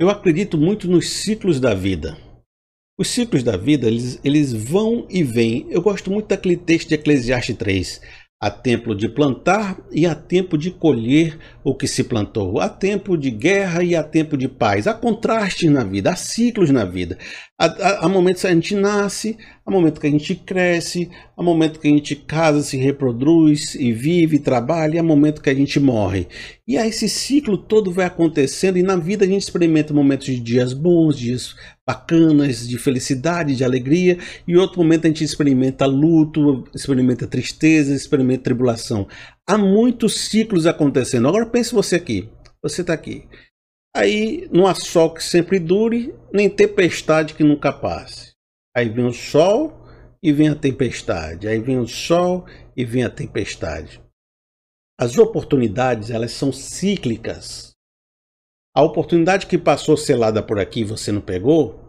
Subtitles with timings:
[0.00, 2.16] Eu acredito muito nos ciclos da vida.
[2.98, 5.66] Os ciclos da vida, eles, eles vão e vêm.
[5.68, 8.00] Eu gosto muito daquele texto de Eclesiastes 3.
[8.42, 12.58] Há tempo de plantar e há tempo de colher o que se plantou.
[12.58, 14.86] Há tempo de guerra e há tempo de paz.
[14.86, 17.18] Há contrastes na vida, há ciclos na vida.
[17.58, 21.42] Há, há, há momentos que a gente nasce, há momentos que a gente cresce, há
[21.42, 25.54] momentos que a gente casa, se reproduz e vive, trabalha, e há momentos que a
[25.54, 26.26] gente morre.
[26.66, 30.40] E aí esse ciclo todo vai acontecendo e na vida a gente experimenta momentos de
[30.40, 31.54] dias bons, dias
[31.90, 38.44] bacanas, de felicidade, de alegria, e outro momento a gente experimenta luto, experimenta tristeza, experimenta
[38.44, 39.08] tribulação.
[39.44, 41.26] Há muitos ciclos acontecendo.
[41.26, 42.28] Agora pense você aqui,
[42.62, 43.26] você está aqui.
[43.94, 48.34] Aí não há sol que sempre dure, nem tempestade que nunca passe.
[48.76, 49.84] Aí vem o sol
[50.22, 51.48] e vem a tempestade.
[51.48, 52.46] Aí vem o sol
[52.76, 54.00] e vem a tempestade.
[54.96, 57.69] As oportunidades, elas são cíclicas.
[58.74, 61.80] A oportunidade que passou selada por aqui e você não pegou,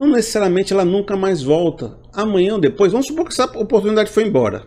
[0.00, 1.98] não necessariamente ela nunca mais volta.
[2.12, 4.66] Amanhã ou depois, vamos supor que essa oportunidade foi embora.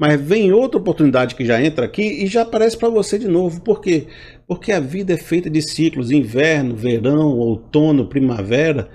[0.00, 3.60] Mas vem outra oportunidade que já entra aqui e já aparece para você de novo.
[3.62, 4.06] Por quê?
[4.46, 8.88] Porque a vida é feita de ciclos: inverno, verão, outono, primavera.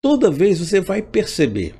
[0.00, 1.74] Toda vez você vai perceber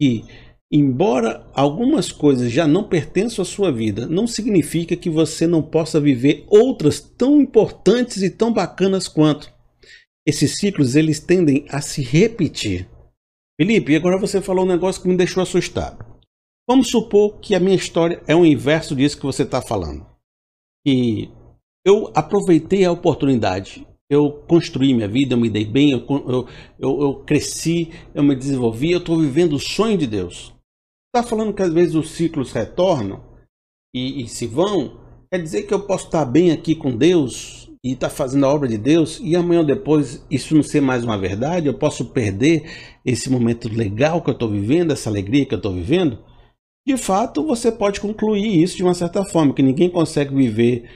[0.00, 0.24] que,
[0.72, 6.00] embora algumas coisas já não pertençam à sua vida, não significa que você não possa
[6.00, 9.52] viver outras tão importantes e tão bacanas quanto.
[10.26, 12.88] Esses ciclos eles tendem a se repetir.
[13.60, 16.02] Felipe, agora você falou um negócio que me deixou assustado.
[16.66, 20.06] Vamos supor que a minha história é o inverso disso que você está falando.
[20.86, 21.28] E
[21.84, 26.48] eu aproveitei a oportunidade, eu construí minha vida, eu me dei bem, eu, eu,
[26.78, 30.54] eu, eu cresci, eu me desenvolvi, eu estou vivendo o sonho de Deus.
[31.14, 33.22] Está falando que às vezes os ciclos retornam
[33.94, 34.98] e, e se vão,
[35.30, 38.66] quer dizer que eu posso estar bem aqui com Deus e estar fazendo a obra
[38.66, 42.64] de Deus e amanhã ou depois isso não ser mais uma verdade, eu posso perder
[43.04, 46.18] esse momento legal que eu estou vivendo, essa alegria que eu estou vivendo?
[46.86, 50.88] de fato você pode concluir isso de uma certa forma, que ninguém consegue viver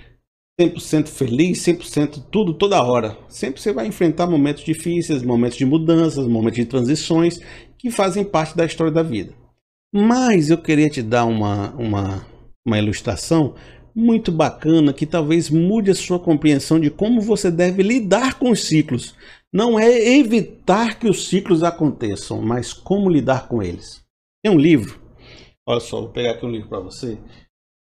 [0.61, 3.17] 100% feliz, 100% tudo toda hora.
[3.29, 7.39] Sempre você vai enfrentar momentos difíceis, momentos de mudanças, momentos de transições
[7.79, 9.33] que fazem parte da história da vida.
[9.97, 12.27] Mas eu queria te dar uma, uma,
[12.67, 13.55] uma ilustração
[13.95, 18.65] muito bacana que talvez mude a sua compreensão de como você deve lidar com os
[18.65, 19.15] ciclos.
[19.53, 24.05] Não é evitar que os ciclos aconteçam, mas como lidar com eles.
[24.45, 25.07] Tem um livro
[25.69, 27.19] Olha só, vou pegar aqui um livro para você.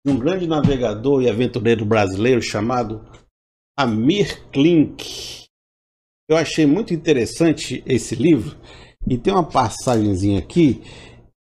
[0.07, 3.05] Um grande navegador e aventureiro brasileiro chamado
[3.77, 5.43] Amir Klink.
[6.29, 8.57] Eu achei muito interessante esse livro
[9.05, 10.81] e tem uma passagenzinha aqui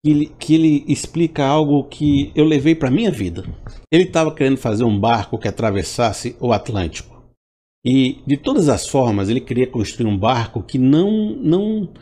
[0.04, 3.44] ele, que ele explica algo que eu levei para minha vida.
[3.90, 7.22] Ele estava querendo fazer um barco que atravessasse o Atlântico.
[7.84, 11.92] E de todas as formas ele queria construir um barco que não não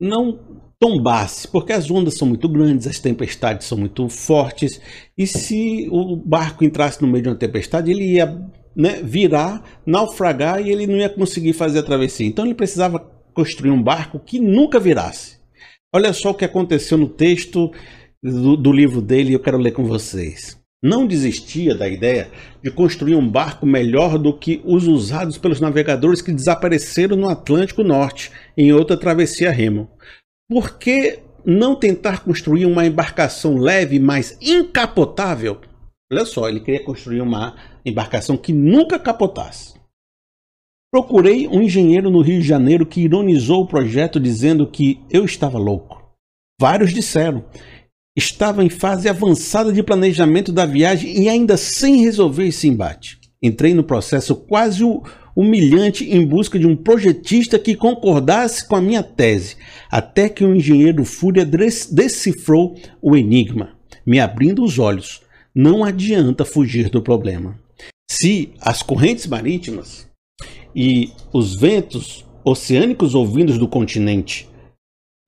[0.00, 0.38] não
[0.78, 4.78] tombasse, porque as ondas são muito grandes, as tempestades são muito fortes,
[5.16, 8.26] e se o barco entrasse no meio de uma tempestade, ele ia
[8.74, 12.26] né, virar, naufragar e ele não ia conseguir fazer a travessia.
[12.26, 12.98] Então ele precisava
[13.32, 15.38] construir um barco que nunca virasse.
[15.96, 17.72] Olha só o que aconteceu no texto
[18.22, 20.60] do, do livro dele, eu quero ler com vocês.
[20.84, 22.30] Não desistia da ideia
[22.62, 27.82] de construir um barco melhor do que os usados pelos navegadores que desapareceram no Atlântico
[27.82, 29.88] Norte em outra travessia remo.
[30.50, 35.62] Por que não tentar construir uma embarcação leve, mas incapotável?
[36.12, 39.75] Olha só, ele queria construir uma embarcação que nunca capotasse.
[40.96, 45.58] Procurei um engenheiro no Rio de Janeiro que ironizou o projeto dizendo que eu estava
[45.58, 46.02] louco.
[46.58, 47.44] Vários disseram.
[48.16, 53.18] Estava em fase avançada de planejamento da viagem e ainda sem resolver esse embate.
[53.42, 54.82] Entrei no processo quase
[55.36, 59.56] humilhante em busca de um projetista que concordasse com a minha tese,
[59.90, 63.76] até que o engenheiro Fúria decifrou o enigma,
[64.06, 65.20] me abrindo os olhos.
[65.54, 67.60] Não adianta fugir do problema.
[68.10, 70.06] Se as correntes marítimas
[70.76, 74.46] e os ventos oceânicos ouvindos do continente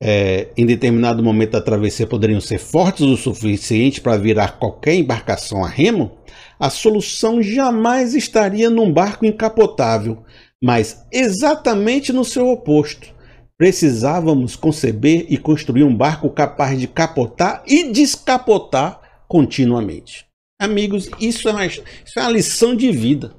[0.00, 5.65] é, em determinado momento da travessia poderiam ser fortes o suficiente para virar qualquer embarcação
[5.65, 6.19] a remo,
[6.61, 10.23] a solução jamais estaria num barco incapotável,
[10.62, 13.09] mas exatamente no seu oposto.
[13.56, 20.27] Precisávamos conceber e construir um barco capaz de capotar e descapotar continuamente.
[20.61, 21.83] Amigos, isso é uma, isso
[22.17, 23.35] é uma lição de vida.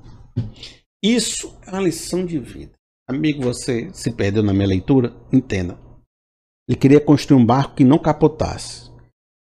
[1.01, 2.73] Isso é uma lição de vida.
[3.07, 5.15] Amigo, você se perdeu na minha leitura?
[5.31, 5.79] Entenda.
[6.67, 8.91] Ele queria construir um barco que não capotasse.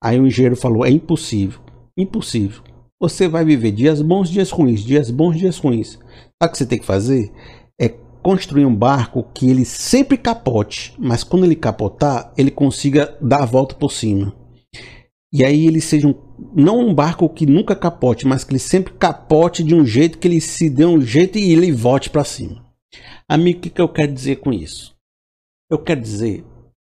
[0.04, 1.62] Aí o engenheiro falou: é impossível.
[1.98, 2.62] Impossível.
[3.00, 5.94] Você vai viver dias bons, dias ruins, dias bons, dias ruins.
[5.94, 7.32] Sabe o que você tem que fazer?
[7.80, 7.90] É
[8.22, 13.46] construir um barco que ele sempre capote, mas quando ele capotar, ele consiga dar a
[13.46, 14.36] volta por cima.
[15.38, 16.16] E aí ele seja um,
[16.56, 20.30] não um barco que nunca capote, mas que ele sempre capote de um jeito que
[20.30, 22.66] ele se dê um jeito e ele volte para cima.
[23.28, 24.96] Amigo, o que, que eu quero dizer com isso?
[25.70, 26.46] Eu quero dizer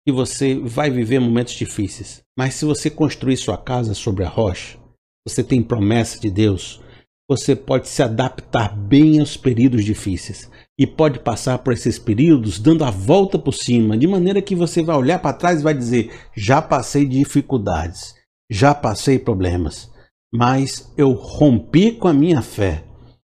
[0.07, 4.79] que você vai viver momentos difíceis, mas se você construir sua casa sobre a rocha,
[5.27, 6.83] você tem promessa de Deus,
[7.27, 12.85] você pode se adaptar bem aos períodos difíceis e pode passar por esses períodos dando
[12.85, 16.13] a volta por cima, de maneira que você vai olhar para trás e vai dizer:
[16.37, 18.15] já passei dificuldades,
[18.51, 19.91] já passei problemas,
[20.33, 22.85] mas eu rompi com a minha fé.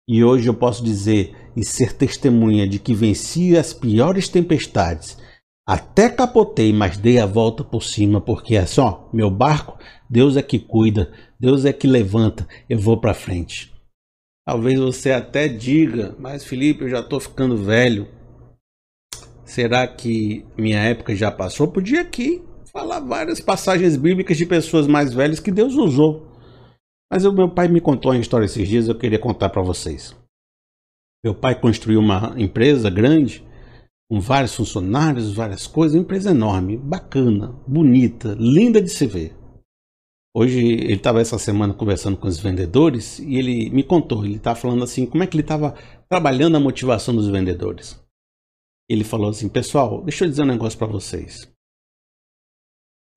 [0.09, 5.17] E hoje eu posso dizer e ser testemunha de que venci as piores tempestades.
[5.67, 10.43] Até capotei, mas dei a volta por cima, porque é só meu barco, Deus é
[10.43, 13.75] que cuida, Deus é que levanta, eu vou para frente.
[14.47, 18.07] Talvez você até diga, mas Felipe, eu já estou ficando velho.
[19.45, 21.67] Será que minha época já passou?
[21.67, 22.45] Podia aqui
[22.77, 26.27] falar várias passagens bíblicas de pessoas mais velhas que Deus usou.
[27.11, 30.15] Mas o meu pai me contou uma história esses dias, eu queria contar para vocês.
[31.25, 33.43] Meu pai construiu uma empresa grande,
[34.11, 39.35] com vários funcionários, várias coisas, uma empresa enorme, bacana, bonita, linda de se ver.
[40.37, 44.55] Hoje ele estava essa semana conversando com os vendedores e ele me contou, ele estava
[44.55, 45.75] falando assim, como é que ele estava
[46.11, 47.99] trabalhando a motivação dos vendedores.
[48.87, 51.56] Ele falou assim, pessoal, deixa eu dizer um negócio para vocês.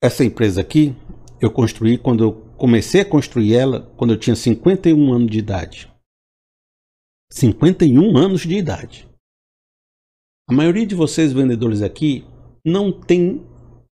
[0.01, 0.95] Essa empresa aqui,
[1.41, 5.91] eu construí quando eu comecei a construir ela quando eu tinha 51 anos de idade.
[7.31, 9.09] 51 anos de idade.
[10.49, 12.25] A maioria de vocês vendedores aqui
[12.65, 13.45] não tem,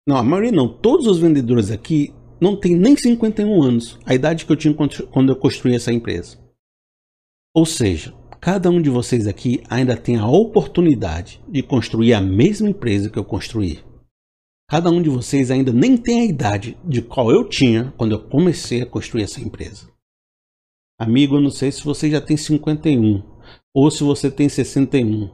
[0.07, 4.45] não, a maioria não, todos os vendedores aqui não tem nem 51 anos, a idade
[4.45, 6.37] que eu tinha quando eu construí essa empresa.
[7.53, 12.69] Ou seja, cada um de vocês aqui ainda tem a oportunidade de construir a mesma
[12.69, 13.79] empresa que eu construí.
[14.69, 18.27] Cada um de vocês ainda nem tem a idade de qual eu tinha quando eu
[18.27, 19.89] comecei a construir essa empresa.
[20.99, 23.23] Amigo, eu não sei se você já tem 51
[23.73, 25.29] ou se você tem 61,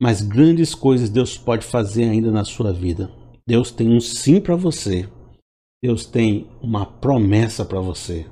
[0.00, 3.12] mas grandes coisas Deus pode fazer ainda na sua vida.
[3.46, 5.08] Deus tem um sim para você
[5.84, 8.24] Deus tem uma promessa para você.